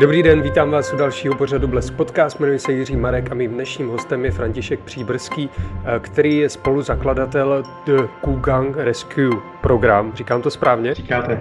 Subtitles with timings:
[0.00, 2.40] Dobrý den, vítám vás u dalšího pořadu Bles Podcast.
[2.40, 5.50] Jmenuji se Jiří Marek a mým dnešním hostem je František Příbrský,
[5.84, 10.12] eh, který je spoluzakladatel The Kugang Rescue program.
[10.14, 10.94] Říkám to správně?
[10.94, 11.40] Říkáte.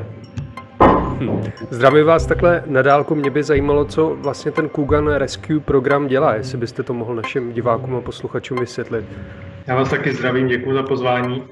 [1.20, 1.42] Hm.
[1.70, 3.16] Zdravím vás takhle na dálku.
[3.16, 7.54] Mě by zajímalo, co vlastně ten Kugan Rescue program dělá, jestli byste to mohl našim
[7.54, 9.06] divákům a posluchačům vysvětlit.
[9.68, 11.44] Já vás taky zdravím, děkuji za pozvání.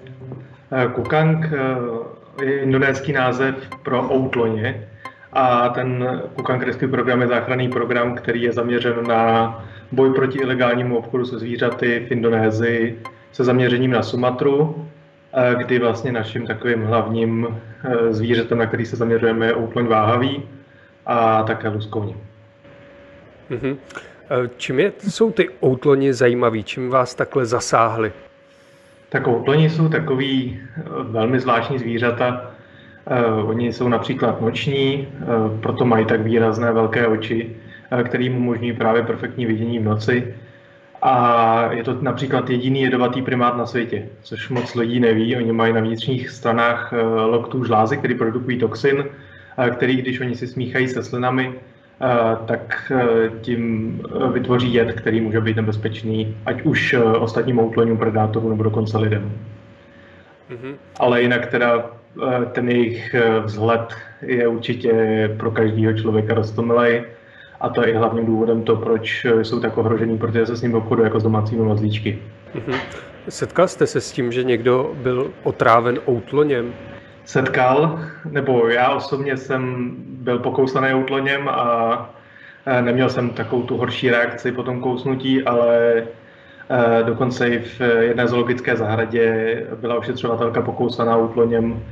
[0.72, 4.88] Eh, Kukang eh, je indonéský název pro outloně
[5.36, 10.98] a ten Kukang Rescue program je záchranný program, který je zaměřen na boj proti ilegálnímu
[10.98, 14.88] obchodu se zvířaty v Indonésii se zaměřením na Sumatru,
[15.34, 17.48] eh, kdy vlastně naším takovým hlavním
[18.10, 20.44] zvířetem, na který se zaměřujeme, je outloň váhavý
[21.06, 22.16] a také luskouní.
[23.52, 23.78] Mm-hmm.
[24.58, 26.64] Čím je, jsou ty outloni zajímaví?
[26.64, 28.12] Čím vás takhle zasáhly?
[29.10, 32.52] Tak outloni jsou takový eh, velmi zvláštní zvířata.
[33.12, 37.56] Uh, oni jsou například noční, uh, proto mají tak výrazné velké oči,
[37.92, 40.36] uh, které jim umožňují právě perfektní vidění v noci.
[41.02, 45.36] A je to například jediný jedovatý primát na světě, což moc lidí neví.
[45.36, 46.94] Oni mají na vnitřních stranách
[47.26, 49.06] loktů žlázy, který produkují toxin,
[49.72, 51.54] který, když oni si smíchají se slinami,
[52.46, 52.92] tak
[53.42, 54.02] tím
[54.34, 59.32] vytvoří jed, který může být nebezpečný, ať už ostatním outloňům, predátorům nebo dokonce lidem.
[60.52, 60.76] Mm-hmm.
[61.00, 61.86] Ale jinak teda
[62.52, 64.94] ten jejich vzhled je určitě
[65.38, 67.04] pro každého člověka rostomilej
[67.62, 70.76] a to je i hlavním důvodem to, proč jsou tak ohrožený, protože se s ním
[70.76, 72.20] obchoduje jako s domácími mazlíčky.
[72.56, 72.80] Mm-hmm.
[73.30, 76.74] Setkal jste se s tím, že někdo byl otráven outloněm?
[77.26, 78.00] setkal,
[78.32, 82.10] nebo já osobně jsem byl pokousaný outloněm a
[82.82, 86.04] neměl jsem takovou tu horší reakci po tom kousnutí, ale
[87.06, 91.84] dokonce i v jedné zoologické zahradě byla ošetřovatelka pokousaná outloněm,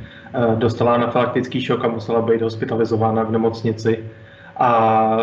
[0.56, 4.04] dostala anafylaktický šok a musela být hospitalizována v nemocnici.
[4.58, 5.18] A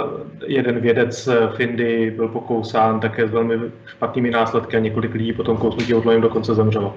[0.46, 5.56] jeden vědec v Indii byl pokousán také s velmi špatnými následky a několik lidí potom
[5.56, 6.94] kousnutí outloněm dokonce zemřelo.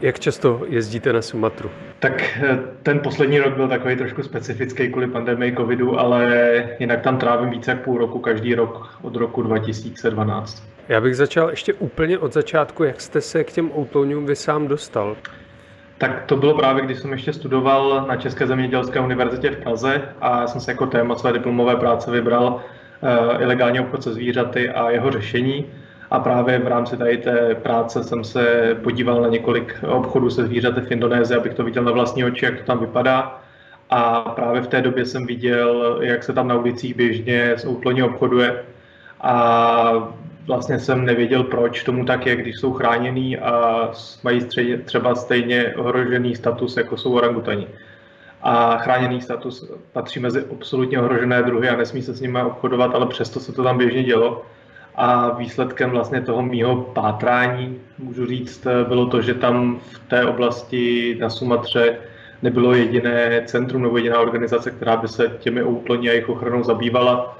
[0.00, 1.70] Jak často jezdíte na Sumatru?
[1.98, 7.18] Tak eh, ten poslední rok byl takový trošku specifický kvůli pandemii covidu, ale jinak tam
[7.18, 10.62] trávím více jak půl roku každý rok od roku 2012.
[10.88, 14.68] Já bych začal ještě úplně od začátku, jak jste se k těm outloňům vy sám
[14.68, 15.16] dostal?
[15.98, 20.40] Tak to bylo právě, když jsem ještě studoval na České zemědělské univerzitě v Praze a
[20.40, 24.90] já jsem se jako téma své diplomové práce vybral uh, ilegální obchod se zvířaty a
[24.90, 25.66] jeho řešení.
[26.10, 30.80] A právě v rámci tady té práce jsem se podíval na několik obchodů se zvířaty
[30.80, 33.40] v Indonésii, abych to viděl na vlastní oči, jak to tam vypadá.
[33.90, 38.04] A právě v té době jsem viděl, jak se tam na ulicích běžně z útloně
[38.04, 38.62] obchoduje.
[39.20, 43.90] A vlastně jsem nevěděl, proč tomu tak je, když jsou chráněný a
[44.22, 44.40] mají
[44.84, 47.66] třeba stejně ohrožený status, jako jsou orangutani.
[48.42, 53.06] A chráněný status patří mezi absolutně ohrožené druhy a nesmí se s nimi obchodovat, ale
[53.06, 54.42] přesto se to tam běžně dělo.
[54.94, 61.16] A výsledkem vlastně toho mýho pátrání, můžu říct, bylo to, že tam v té oblasti
[61.20, 61.96] na Sumatře
[62.42, 67.38] nebylo jediné centrum nebo jediná organizace, která by se těmi outloní a jejich ochranou zabývala.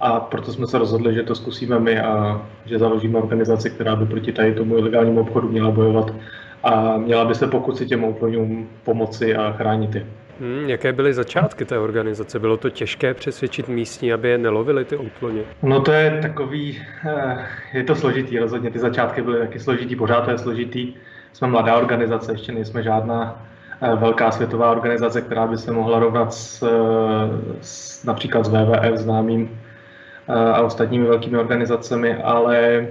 [0.00, 4.06] A proto jsme se rozhodli, že to zkusíme my a že založíme organizaci, která by
[4.06, 6.14] proti tady tomu ilegálnímu obchodu měla bojovat
[6.62, 10.06] a měla by se pokusit těm outloňům pomoci a chránit je.
[10.40, 12.38] Hmm, jaké byly začátky té organizace?
[12.38, 15.42] Bylo to těžké přesvědčit místní, aby je nelovili ty outloně?
[15.62, 20.20] No to je takový, eh, je to složitý, rozhodně ty začátky byly taky složitý, pořád
[20.20, 20.94] to je složitý.
[21.32, 23.46] Jsme mladá organizace, ještě nejsme žádná
[23.80, 26.64] eh, velká světová organizace, která by se mohla rovnat s,
[27.60, 29.67] s například s WWF známým eh,
[30.28, 32.86] a ostatními velkými organizacemi, ale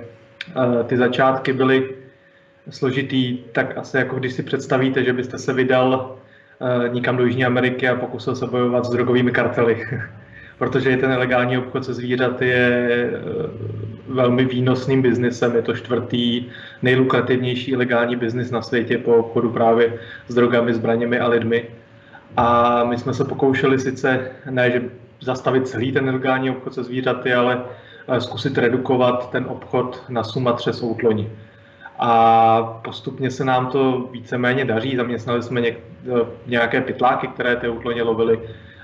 [0.86, 1.90] ty začátky byly
[2.70, 6.18] složitý, tak asi jako když si představíte, že byste se vydal
[6.88, 9.86] nikam do Jižní Ameriky a pokusil se bojovat s drogovými kartely.
[10.58, 13.20] Protože ten nelegální obchod se zvířaty je eh,
[14.08, 16.46] velmi výnosným biznesem, je to čtvrtý
[16.82, 19.94] nejlukrativnější ilegální biznis na světě po obchodu právě
[20.28, 21.66] s drogami, zbraněmi a lidmi.
[22.38, 24.82] A my jsme se pokoušeli sice ne, že
[25.22, 27.61] zastavit celý ten nelegální obchod se zvířaty, ale
[28.08, 31.29] eh, zkusit redukovat ten obchod na Sumatře s outloni
[31.99, 34.96] a postupně se nám to víceméně daří.
[34.96, 35.79] Zaměstnali jsme něk,
[36.47, 38.40] nějaké pytláky, které ty útloně lovily.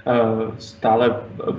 [0.07, 1.53] Eh, stále eh,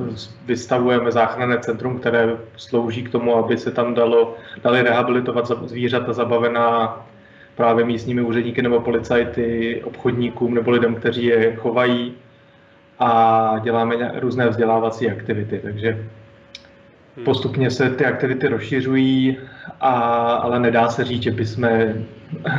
[0.46, 7.00] vystavujeme záchranné centrum, které slouží k tomu, aby se tam dalo, dali rehabilitovat zvířata zabavená
[7.56, 12.14] právě místními úředníky nebo policajty, obchodníkům nebo lidem, kteří je chovají
[12.98, 15.60] a děláme různé vzdělávací aktivity.
[15.62, 15.98] Takže
[17.16, 17.24] Hmm.
[17.24, 19.36] Postupně se ty aktivity rozšiřují,
[19.80, 19.90] a,
[20.34, 21.68] ale nedá se říct, že bychom,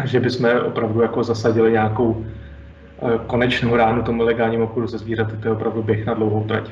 [0.05, 5.37] že bychom opravdu jako zasadili nějakou eh, konečnou ránu tomu legálnímu obchodu se zvířaty.
[5.37, 6.69] To je opravdu běh na dlouhou trať.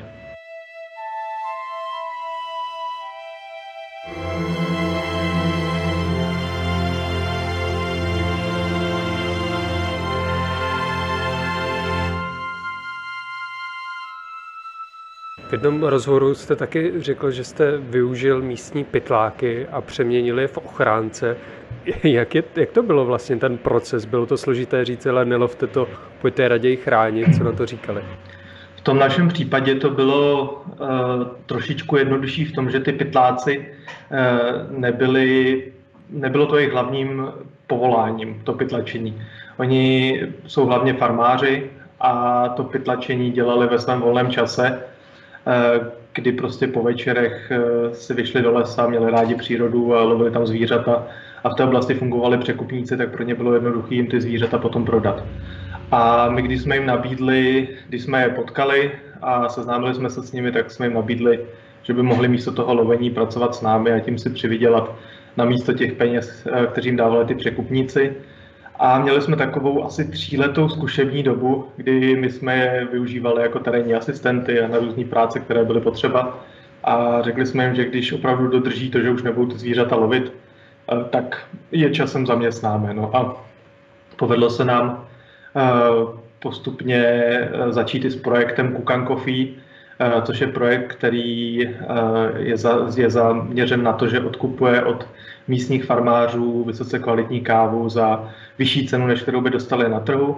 [15.48, 20.58] V jednom rozhovoru jste taky řekl, že jste využil místní pytláky a přeměnili je v
[20.58, 21.36] ochránce.
[22.04, 24.04] Jak, je, jak to bylo vlastně ten proces?
[24.04, 25.88] Bylo to složité říct, ale nelovte to,
[26.20, 28.02] pojďte raději chránit, co na to říkali?
[28.76, 30.86] V tom našem případě to bylo uh,
[31.46, 35.62] trošičku jednodušší v tom, že ty pytláci uh, nebyly,
[36.10, 37.28] nebylo to jejich hlavním
[37.66, 39.22] povoláním, to pytlačení.
[39.56, 41.70] Oni jsou hlavně farmáři
[42.00, 44.93] a to pytlačení dělali ve svém volném čase Eh,
[46.14, 50.46] kdy prostě po večerech eh, si vyšli do lesa, měli rádi přírodu a lovili tam
[50.46, 51.06] zvířata
[51.44, 54.84] a v té oblasti fungovali překupníci, tak pro ně bylo jednoduché jim ty zvířata potom
[54.84, 55.24] prodat.
[55.90, 58.92] A my, když jsme jim nabídli, když jsme je potkali
[59.22, 61.40] a seznámili jsme se s nimi, tak jsme jim nabídli,
[61.82, 64.94] že by mohli místo toho lovení pracovat s námi a tím si přivydělat
[65.36, 68.16] na místo těch peněz, eh, kteří jim dávali ty překupníci.
[68.84, 73.94] A měli jsme takovou asi tříletou zkušební dobu, kdy my jsme je využívali jako terénní
[73.94, 76.44] asistenty a na různé práce, které byly potřeba.
[76.84, 80.32] A řekli jsme jim, že když opravdu dodrží to, že už nebudou ty zvířata lovit,
[80.32, 82.94] eh, tak je časem zaměstnáme.
[82.94, 83.44] No a
[84.16, 85.06] povedlo se nám
[85.56, 85.60] eh,
[86.38, 89.46] postupně eh, začít i s projektem Kukan Coffee,
[90.22, 91.56] což je projekt, který
[92.36, 95.06] je, za, je zaměřen na to, že odkupuje od
[95.48, 100.36] místních farmářů vysoce kvalitní kávu za vyšší cenu, než kterou by dostali na trhu.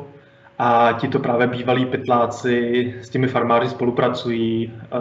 [0.58, 4.96] A ti to právě bývalí pytláci s těmi farmáři spolupracují, eh,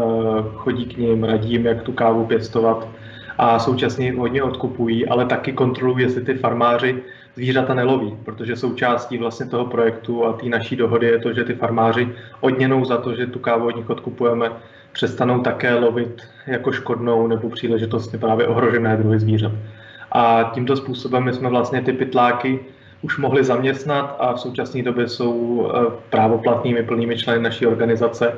[0.55, 2.87] chodí k ním, radí jim, jak tu kávu pěstovat
[3.37, 7.03] a současně hodně odkupují, ale taky kontrolují, jestli ty farmáři
[7.35, 11.53] zvířata neloví, protože součástí vlastně toho projektu a té naší dohody je to, že ty
[11.53, 12.09] farmáři
[12.41, 14.51] odměnou za to, že tu kávu od nich odkupujeme,
[14.91, 19.51] přestanou také lovit jako škodnou nebo příležitostně právě ohrožené druhy zvířat.
[20.11, 22.59] A tímto způsobem my jsme vlastně ty pytláky
[23.01, 28.33] už mohli zaměstnat a v současné době jsou eh, právoplatnými plnými členy naší organizace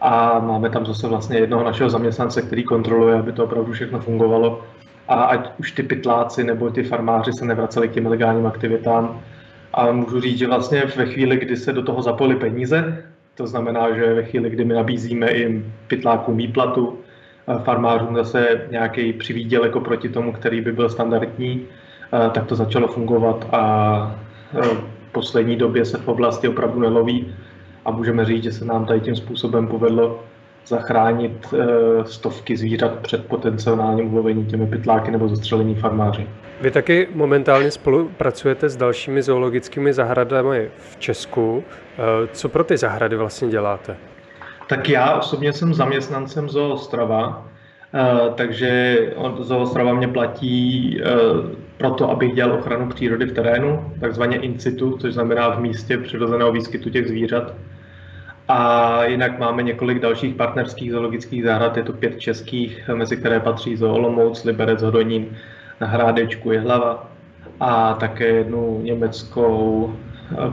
[0.00, 4.62] a máme tam zase vlastně jednoho našeho zaměstnance, který kontroluje, aby to opravdu všechno fungovalo
[5.08, 9.20] a ať už ty pytláci nebo ty farmáři se nevraceli k těm legálním aktivitám.
[9.74, 13.94] A můžu říct, že vlastně ve chvíli, kdy se do toho zapojili peníze, to znamená,
[13.94, 16.98] že ve chvíli, kdy my nabízíme i pytlákům výplatu,
[17.64, 21.66] farmářům zase nějaký přivídělek oproti tomu, který by byl standardní,
[22.32, 24.20] tak to začalo fungovat a
[24.52, 27.34] v poslední době se v oblasti opravdu neloví
[27.84, 30.24] a můžeme říct, že se nám tady tím způsobem povedlo
[30.68, 36.26] zachránit e, stovky zvířat před potenciálním ulovením těmi pytláky nebo zastřelení farmáři.
[36.60, 41.64] Vy taky momentálně spolupracujete s dalšími zoologickými zahradami v Česku.
[41.64, 43.96] E, co pro ty zahrady vlastně děláte?
[44.68, 47.48] Tak já osobně jsem zaměstnancem Zoo Ostrava,
[47.94, 48.98] eh, takže
[49.40, 51.06] Zoo Ostrava mě platí eh,
[51.76, 56.52] proto, abych dělal ochranu přírody v terénu, takzvaně in situ, což znamená v místě přirozeného
[56.52, 57.54] výskytu těch zvířat.
[58.48, 63.76] A jinak máme několik dalších partnerských zoologických zahrad, je to pět českých, mezi které patří
[63.76, 65.36] Zoo Olomouc, Liberec, Hodonín,
[65.80, 67.10] na Hrádečku je hlava
[67.60, 69.94] a také jednu německou,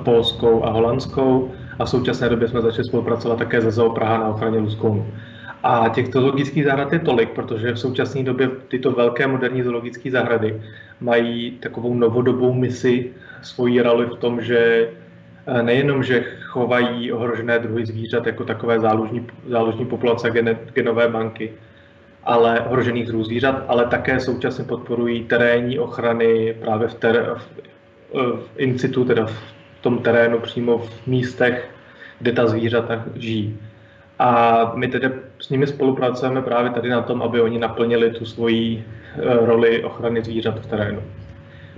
[0.03, 4.27] polskou a holandskou a v současné době jsme začali spolupracovat také se Zoo Praha na
[4.27, 5.07] ochraně luskounů.
[5.63, 10.61] A těchto zoologických zahrad je tolik, protože v současné době tyto velké moderní zoologické zahrady
[11.01, 14.89] mají takovou novodobou misi, svoji roli v tom, že
[15.61, 21.53] nejenom, že chovají ohrožené druhy zvířat jako takové záložní, záložní populace gen, genové banky,
[22.23, 27.47] ale ohrožených druhů zvířat, ale také současně podporují terénní ochrany právě v, ter, v,
[28.13, 29.43] v institu, teda v
[29.81, 31.69] tom terénu, přímo v místech,
[32.19, 33.59] kde ta zvířata žijí.
[34.19, 35.09] A my tedy
[35.39, 38.83] s nimi spolupracujeme právě tady na tom, aby oni naplnili tu svoji
[39.15, 41.01] eh, roli ochrany zvířat v terénu.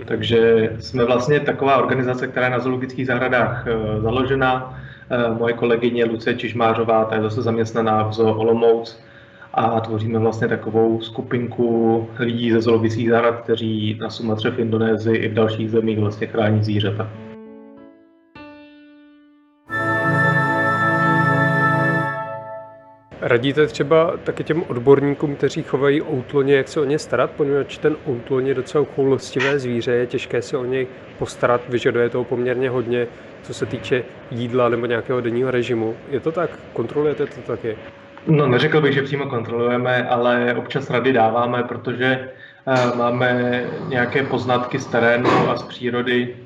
[0.04, 4.80] Takže jsme vlastně taková organizace, která je na zoologických zahradách eh, založena.
[5.10, 9.00] Eh, moje kolegyně Lucie Čižmářová, ta je zase zaměstnaná v Zoo Olomouc
[9.54, 15.28] a tvoříme vlastně takovou skupinku lidí ze zoologických zahrad, kteří na Sumatře v Indonésii i
[15.28, 17.10] v dalších zemích vlastně chrání zvířata.
[23.20, 27.96] Radíte třeba taky těm odborníkům, kteří chovají outloně, jak se o ně starat, poněvadž ten
[28.08, 30.86] outloň je docela choulostivé zvíře, je těžké se o něj
[31.18, 33.06] postarat, vyžaduje toho poměrně hodně,
[33.42, 35.96] co se týče jídla nebo nějakého denního režimu.
[36.10, 36.50] Je to tak?
[36.72, 37.76] Kontrolujete to taky?
[38.26, 42.28] No, neřekl bych, že přímo kontrolujeme, ale občas rady dáváme, protože
[42.66, 46.36] uh, máme nějaké poznatky z terénu a z přírody,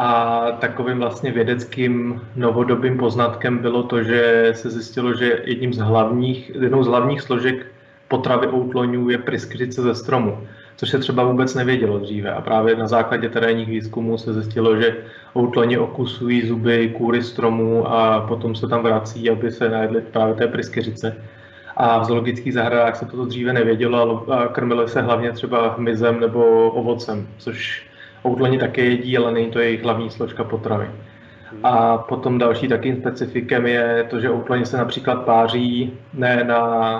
[0.00, 6.50] a takovým vlastně vědeckým novodobým poznatkem bylo to, že se zjistilo, že jedním z hlavních,
[6.60, 7.66] jednou z hlavních složek
[8.08, 10.38] potravy outloňů je pryskyřice ze stromu,
[10.76, 12.32] což se třeba vůbec nevědělo dříve.
[12.32, 14.96] A právě na základě terénních výzkumů se zjistilo, že
[15.36, 20.46] outloni okusují zuby kůry stromů a potom se tam vrací, aby se najedli právě té
[20.46, 21.16] pryskyřice.
[21.76, 26.70] A v zoologických zahradách se toto dříve nevědělo a krmili se hlavně třeba hmyzem nebo
[26.70, 27.87] ovocem, což
[28.26, 30.90] outloni také jedí, ale není to jejich hlavní složka potravy.
[31.62, 36.98] A potom další takým specifikem je to, že outloni se například páří ne na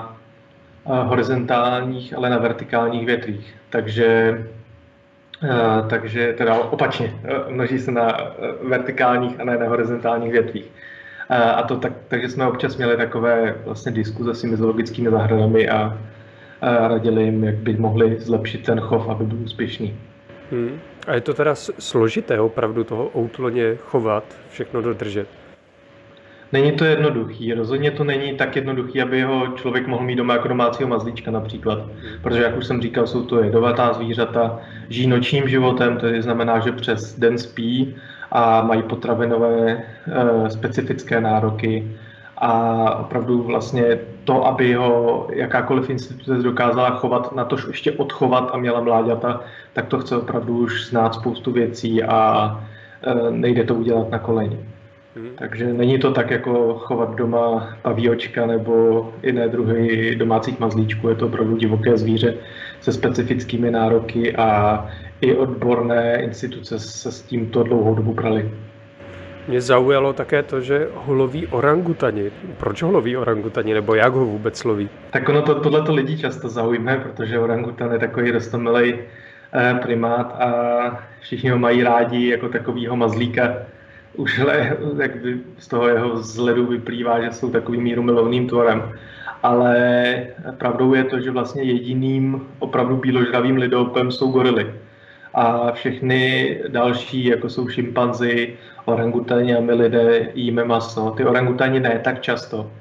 [0.85, 3.55] eh, horizontálních, ale na vertikálních větvích.
[3.69, 4.39] Takže,
[5.43, 8.17] eh, takže teda opačně, eh, množí se na
[8.63, 10.71] vertikálních a ne na horizontálních větvích.
[11.55, 15.97] A to tak, takže jsme občas měli takové vlastně diskuze s těmi zoologickými zahradami a,
[16.61, 19.95] a radili jim, jak by mohli zlepšit ten chov, aby byl úspěšný.
[20.51, 20.79] Hmm.
[21.09, 25.27] A je to teda složité opravdu toho outloně chovat, všechno dodržet?
[26.53, 27.53] Není to jednoduchý.
[27.53, 31.79] Rozhodně to není tak jednoduchý, aby ho člověk mohl mít doma jako domácího mazlíčka například.
[32.21, 36.71] Protože, jak už jsem říkal, jsou to jedovatá zvířata, žijí nočním životem, to znamená, že
[36.71, 37.95] přes den spí
[38.31, 41.91] a mají potravinové e, specifické nároky
[42.37, 43.99] a opravdu vlastně
[44.29, 49.41] to, aby ho jakákoliv instituce dokázala chovat, na tož ještě odchovat a měla mláďata,
[49.73, 52.19] tak to chce opravdu už znát spoustu věcí a
[53.03, 54.59] e, nejde to udělat na koleni.
[55.15, 55.29] Hmm.
[55.35, 61.09] Takže není to tak, jako chovat doma pavíočka nebo jiné druhy domácích mazlíčků.
[61.09, 62.33] Je to opravdu divoké zvíře
[62.81, 64.85] se specifickými nároky a
[65.21, 68.51] i odborné instituce se s tímto dlouhou dobu prali.
[69.49, 72.31] Mě zaujalo také to, že ho loví orangutani.
[72.57, 74.89] Proč ho loví orangutani, nebo jak ho vůbec loví?
[75.09, 78.93] Tak ono to, tohle to lidi často zaujme, protože orangutan je takový rostomilý
[79.53, 80.49] eh, primát a
[81.19, 83.53] všichni ho mají rádi jako takovýho mazlíka.
[84.13, 84.41] Už
[84.99, 88.91] jak by z toho jeho zhledu vyplývá, že jsou takovým mírumilovným tvorem.
[89.43, 89.73] Ale
[90.57, 94.73] pravdou je to, že vlastně jediným opravdu bíložravým lidoopem jsou gorily
[95.33, 101.11] a všechny další, jako jsou šimpanzi, orangutani a my lidé jíme maso.
[101.11, 102.71] Ty orangutani ne tak často,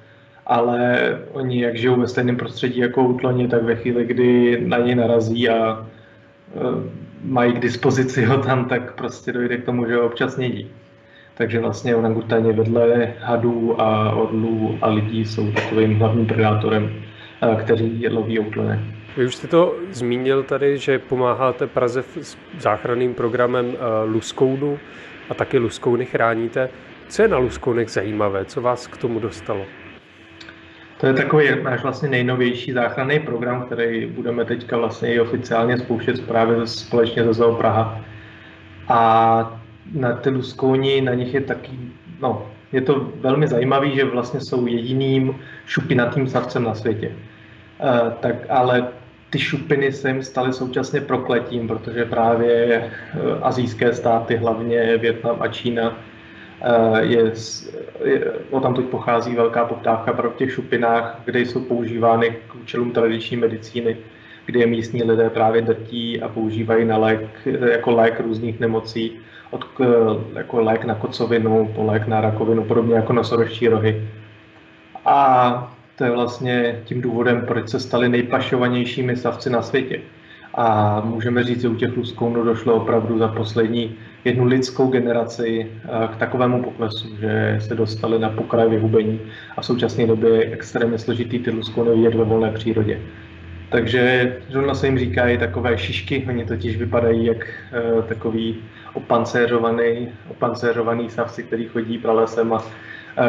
[0.46, 0.98] ale
[1.32, 5.48] oni, jak žijou ve stejném prostředí jako útloni, tak ve chvíli, kdy na ně narazí
[5.48, 6.60] a e,
[7.24, 10.70] mají k dispozici ho tam, tak prostě dojde k tomu, že ho občas jedí.
[11.34, 16.92] Takže vlastně orangutani vedle hadů a orlů a lidí jsou takovým hlavním predátorem,
[17.42, 18.97] e, který loví outlony.
[19.18, 24.78] Vy už jste to zmínil tady, že pomáháte Praze s záchranným programem eh, Luskounu
[25.30, 26.68] a taky Luskouny chráníte.
[27.08, 28.44] Co je na Luskounech zajímavé?
[28.44, 29.64] Co vás k tomu dostalo?
[31.00, 36.26] To je takový náš vlastně nejnovější záchranný program, který budeme teďka vlastně i oficiálně spouštět
[36.26, 38.00] právě společně ze Zoo Praha.
[38.88, 39.60] A
[39.94, 41.72] na ty luskouni, na nich je taky,
[42.20, 45.34] no, je to velmi zajímavé, že vlastně jsou jediným
[45.66, 47.12] šupinatým savcem na světě.
[47.80, 48.88] Uh, tak ale
[49.30, 52.90] ty šupiny se jim staly současně prokletím, protože právě eh,
[53.42, 55.98] azijské státy, hlavně Větnam a Čína,
[56.62, 57.32] eh, je,
[58.04, 62.90] je, o tam teď pochází velká poptávka pro těch šupinách, kde jsou používány k účelům
[62.90, 63.96] tradiční medicíny,
[64.46, 67.20] kde je místní lidé právě drtí a používají na lék,
[67.70, 69.20] jako lék různých nemocí,
[69.50, 69.64] od,
[70.34, 74.08] jako lék na kocovinu, po lék na rakovinu, podobně jako nosorožčí rohy.
[75.04, 80.00] A to je vlastně tím důvodem, proč se stali nejpašovanějšími savci na světě.
[80.54, 86.08] A můžeme říct, že u těch luskounů došlo opravdu za poslední jednu lidskou generaci eh,
[86.14, 89.20] k takovému poklesu, že se dostali na pokraj vyhubení
[89.56, 93.00] a v současné době je extrémně složitý ty luskouny vidět ve volné přírodě.
[93.70, 98.56] Takže zrovna se jim říkají takové šišky, oni totiž vypadají jak uh, takový
[98.94, 102.64] opancéřovaný, opancéřovaný savci, který chodí pralesem a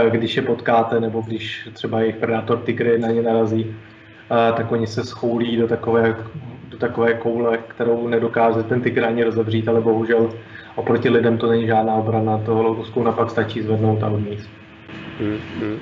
[0.10, 3.76] když je potkáte, nebo když třeba jejich predátor tygry na ně narazí,
[4.32, 6.16] eh, tak oni se schoulí do takové,
[6.70, 10.30] do takové koule, kterou nedokáže ten tygr ani rozevřít, ale bohužel
[10.76, 14.50] oproti lidem to není žádná obrana, toho logoskou napak stačí zvednout a odníst.
[15.20, 15.80] Hmm, hmm.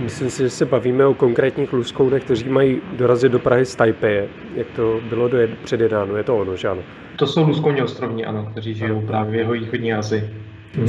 [0.00, 4.28] Myslím si, že se bavíme o konkrétních luskounech, kteří mají dorazit do Prahy z Taipei.
[4.54, 6.16] Jak to bylo do jed- předjednáno?
[6.16, 6.82] Je to ono, že ano?
[7.16, 10.30] To jsou luskouni ostrovní, ano, kteří žijou právě v jeho východní Asii.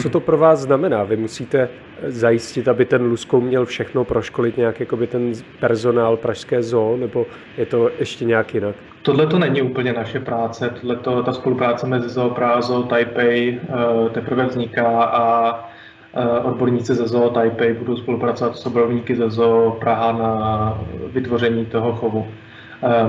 [0.02, 1.04] Co to pro vás znamená?
[1.04, 1.70] Vy musíte
[2.08, 7.26] zajistit, aby ten Luskou měl všechno, proškolit nějak jakoby ten personál Pražské zoo, nebo
[7.58, 8.76] je to ještě nějak jinak?
[9.02, 14.46] Tohle to není úplně naše práce, Tohleto, ta spolupráce mezi Zoo Praha Taipei uh, teprve
[14.46, 20.82] vzniká a uh, odborníci ze Zoo Taipei budou spolupracovat s odborníky ze Zoo Praha na
[21.14, 22.28] vytvoření toho chovu.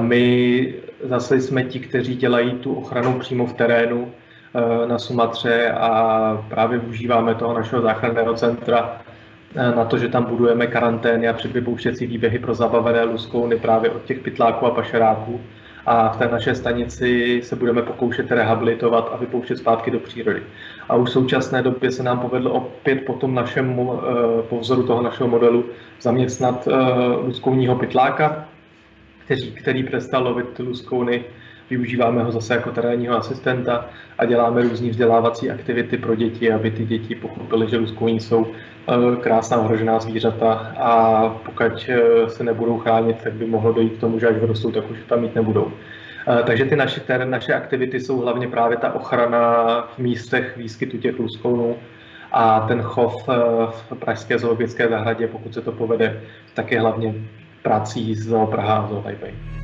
[0.00, 4.27] My zase jsme ti, kteří dělají tu ochranu přímo v terénu, Eh,
[4.88, 9.00] na Sumatře a právě využíváme toho našeho záchranného centra
[9.54, 14.18] na to, že tam budujeme karantény a předvypouštěcí výběhy pro zabavené luskouny právě od těch
[14.18, 15.40] pytláků a pašeráků.
[15.86, 20.42] A v té naší stanici se budeme pokoušet rehabilitovat a vypouštět zpátky do přírody.
[20.88, 23.80] A už v současné době se nám povedlo opět po tom našem,
[24.48, 25.64] po vzoru toho našeho modelu
[26.00, 26.68] zaměstnat
[27.24, 28.44] luskouního pytláka,
[29.24, 31.24] který, který přestal lovit luskouny
[31.70, 33.86] využíváme ho zase jako terénního asistenta
[34.18, 39.16] a děláme různé vzdělávací aktivity pro děti, aby ty děti pochopily, že luskouní jsou eh,
[39.16, 44.18] krásná ohrožená zvířata a pokud eh, se nebudou chránit, tak by mohlo dojít k tomu,
[44.18, 45.72] že až vyrostou, tak už tam mít nebudou.
[46.28, 50.98] Eh, takže ty naše, ty naše aktivity jsou hlavně právě ta ochrana v místech výskytu
[50.98, 51.76] těch luskounů
[52.32, 53.28] a ten chov
[53.70, 56.20] v Pražské zoologické zahradě, pokud se to povede,
[56.54, 57.14] tak je hlavně
[57.62, 59.57] prací z Praha a Zoo Taipei.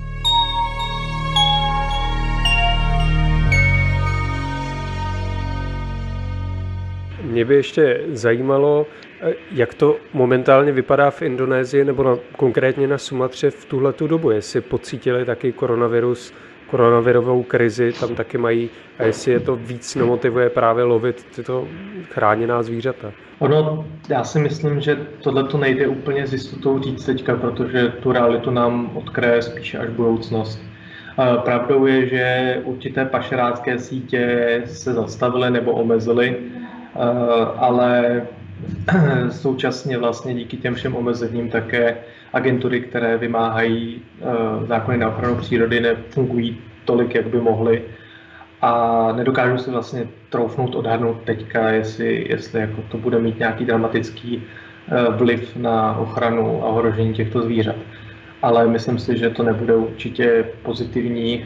[7.24, 8.86] Mě by ještě zajímalo,
[9.20, 14.30] eh, jak to momentálně vypadá v Indonésii nebo na, konkrétně na Sumatře v tuhle dobu,
[14.30, 16.34] jestli pocítili taky koronavirus,
[16.70, 21.68] koronavirovou krizi, tam taky mají, a jestli je to víc nemotivuje právě lovit tyto
[22.10, 23.12] chráněná zvířata.
[23.38, 28.12] Ono, já si myslím, že tohle to nejde úplně s jistotou říct teďka, protože tu
[28.12, 30.62] realitu nám odkryje spíše až budoucnost.
[31.44, 36.73] Pravdou je, že určité pašerácké sítě se zastavily nebo omezily, Eh,
[37.56, 38.22] ale
[39.30, 41.96] současně vlastně díky těm všem omezením také
[42.32, 47.82] agentury, které vymáhají eh, zákony na ochranu přírody, nefungují tolik, jak by mohly.
[48.62, 54.42] A nedokážu si vlastně troufnout odhadnout teďka, jestli, jestli jako to bude mít nějaký dramatický
[54.42, 57.76] eh, vliv na ochranu a ohrožení těchto zvířat.
[58.42, 61.44] Ale myslím si, že to nebude určitě pozitivní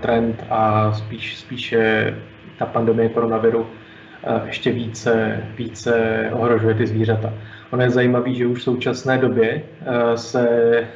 [0.00, 2.14] trend a spíš, spíše
[2.58, 3.66] ta pandemie koronaviru
[4.46, 7.32] ještě více, více ohrožuje ty zvířata.
[7.72, 10.88] Ono je zajímavé, že už v současné době eh, se eh,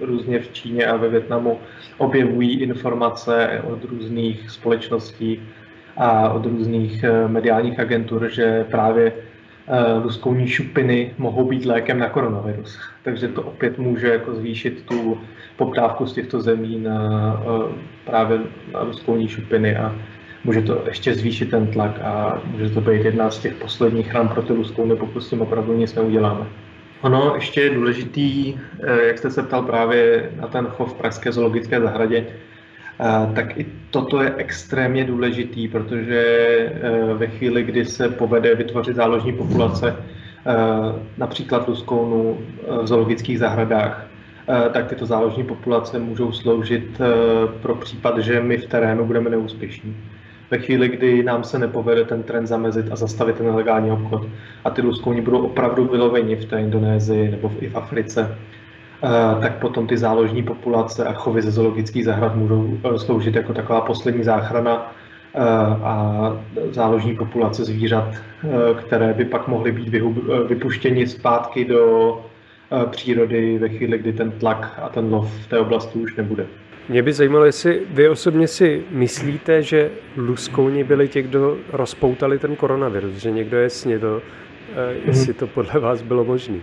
[0.00, 1.58] různě v Číně a ve Větnamu
[1.98, 5.42] objevují informace od různých společností
[5.96, 9.12] a od různých eh, mediálních agentur, že právě
[10.02, 12.80] luskouní šupiny mohou být lékem na koronavirus.
[13.02, 15.20] Takže to opět může jako zvýšit tu
[15.56, 17.42] poptávku z těchto zemí na
[18.04, 18.40] právě
[18.72, 19.94] na šupiny a
[20.44, 24.28] může to ještě zvýšit ten tlak a může to být jedna z těch posledních ran
[24.28, 26.46] pro ty luskouny, pokud s tím opravdu nic neuděláme.
[27.00, 31.32] Ono ještě je důležitý, eh, jak jste se ptal právě na ten chov v Pražské
[31.32, 38.08] zoologické zahradě, eh, tak i toto je extrémně důležitý, protože eh, ve chvíli, kdy se
[38.08, 39.96] povede vytvořit záložní populace,
[41.18, 42.38] například luskounů
[42.82, 44.06] v zoologických zahradách,
[44.72, 47.00] tak tyto záložní populace můžou sloužit
[47.62, 49.96] pro případ, že my v terénu budeme neúspěšní
[50.50, 54.26] ve chvíli, kdy nám se nepovede ten trend zamezit a zastavit ten nelegální obchod
[54.64, 58.36] a ty luskouni budou opravdu vyloveni v té Indonésii nebo i v Africe,
[59.04, 63.54] eh, tak potom ty záložní populace a chovy ze zoologických zahrad můžou eh, sloužit jako
[63.54, 64.92] taková poslední záchrana
[65.34, 65.40] eh,
[65.82, 66.36] a
[66.70, 68.14] záložní populace zvířat,
[68.78, 69.88] které by pak mohly být
[70.48, 72.20] vypuštěni zpátky do
[72.90, 76.46] přírody ve chvíli, kdy ten tlak a ten lov v té oblasti už nebude.
[76.88, 82.56] Mě by zajímalo, jestli vy osobně si myslíte, že luskouni byli ti, kdo rozpoutali ten
[82.56, 84.22] koronavirus, že někdo je snědl,
[84.72, 86.56] eh, jestli to podle vás bylo možné.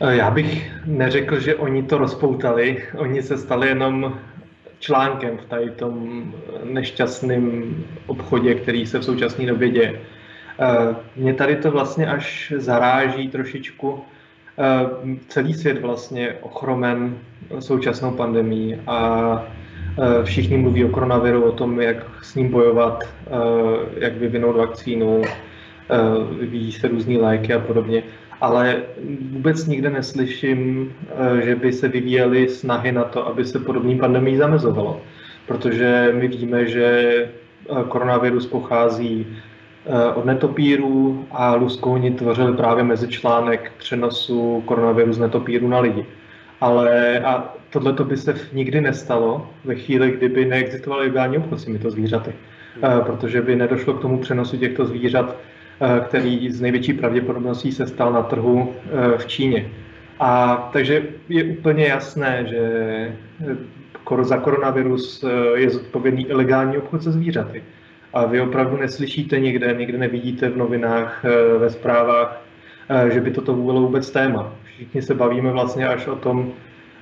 [0.00, 2.84] Eh, já bych neřekl, že oni to rozpoutali.
[2.96, 4.18] Oni se stali jenom
[4.78, 6.24] článkem v tady tom
[6.64, 7.74] nešťastném
[8.06, 10.00] obchodě, který se v současné době děje.
[10.58, 14.04] Eh, mě tady to vlastně až zaráží trošičku.
[15.28, 17.18] Celý svět vlastně ochromen
[17.60, 19.46] současnou pandemí a
[19.98, 23.30] Eh, všichni mluví o koronaviru, o tom, jak s ním bojovat, eh,
[23.98, 25.96] jak vyvinout vakcínu, eh,
[26.40, 28.02] vyvíjí se různé léky a podobně.
[28.40, 28.82] Ale
[29.32, 30.92] vůbec nikde neslyším,
[31.44, 35.00] že by se vyvíjely snahy na to, aby se podobný pandemii zamezovalo.
[35.46, 37.28] Protože my víme, že
[37.88, 39.26] koronavirus pochází
[40.14, 46.06] od netopírů a luskouni tvořili právě mezičlánek přenosu koronaviru z netopíru na lidi.
[46.60, 51.90] Ale a tohle by se nikdy nestalo ve chvíli, kdyby neexistoval legální obchod s těmito
[51.90, 52.32] zvířaty,
[52.82, 53.00] hmm.
[53.04, 55.36] protože by nedošlo k tomu přenosu těchto zvířat,
[55.80, 59.70] eh, který z největší pravděpodobností se stal na trhu eh, v Číně.
[60.20, 62.62] A takže je úplně jasné, že
[64.22, 67.62] za koronavirus je zodpovědný ilegální obchod se zvířaty.
[68.16, 71.24] A vy opravdu neslyšíte nikde, nikde nevidíte v novinách,
[71.58, 72.42] ve zprávách,
[73.12, 74.52] že by toto bylo vůbec téma.
[74.64, 76.52] Všichni se bavíme vlastně až o tom,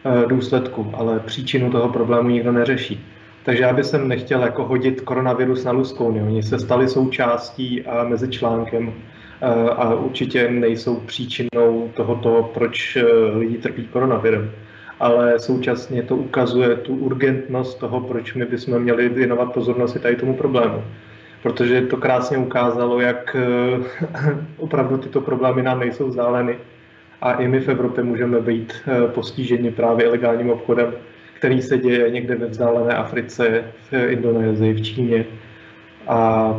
[0.07, 3.07] Eh, důsledku, ale příčinu toho problému nikdo neřeší.
[3.45, 6.23] Takže já bych sem nechtěl jako hodit koronavirus na luskouny.
[6.23, 8.93] Oni se stali součástí a mezi článkem
[9.77, 12.99] a určitě nejsou příčinou tohoto, proč
[13.35, 14.51] lidi trpí koronavirem.
[15.01, 20.17] Ale současně to ukazuje tu urgentnost toho, proč my bychom měli věnovat pozornost i tady
[20.17, 20.83] tomu problému
[21.45, 23.37] protože to krásně ukázalo, jak
[24.57, 26.57] opravdu tyto problémy nám nejsou vzdáleny
[27.21, 30.93] a i my v Evropě můžeme být eh, postiženi právě ilegálním obchodem,
[31.35, 35.25] který se děje někde ve vzdálené Africe, v Indonésii, v Číně.
[36.09, 36.51] A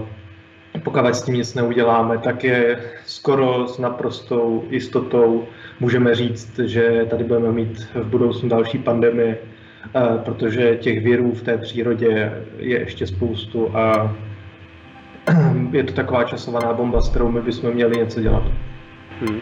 [0.83, 5.47] pokud s tím nic neuděláme, tak je skoro s naprostou jistotou
[5.79, 11.41] můžeme říct, že tady budeme mít v budoucnu další pandemie, eh, protože těch virů v
[11.41, 14.15] té přírodě je ještě spoustu a
[15.71, 18.43] je to taková časovaná bomba, s kterou my bychom měli něco dělat.
[19.21, 19.41] Hmm.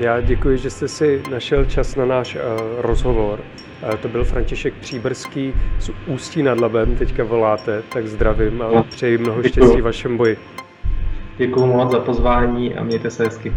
[0.00, 2.40] Já děkuji, že jste si našel čas na náš uh,
[2.78, 3.40] rozhovor.
[3.82, 8.84] Uh, to byl František Příbrský z Ústí nad Labem, teďka voláte, tak zdravím a no,
[8.84, 9.52] přeji mnoho děkuji.
[9.52, 10.38] štěstí vašem boji.
[11.36, 13.52] Děkuji moc za pozvání a mějte se hezky.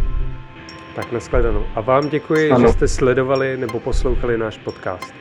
[0.96, 1.64] Tak nashledanou.
[1.74, 2.66] A vám děkuji, ano.
[2.66, 5.14] že jste sledovali nebo poslouchali náš podcast.